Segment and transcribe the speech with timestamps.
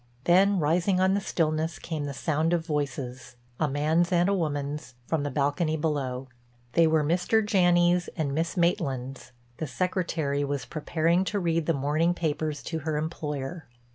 [0.23, 5.29] Then rising on the stillness came the sound of voices—a man's and a woman's—from the
[5.29, 6.27] balcony below.
[6.73, 7.45] They were Mr.
[7.45, 13.67] Janney's and Miss Maitland's—the secretary was preparing to read the morning papers to her employer.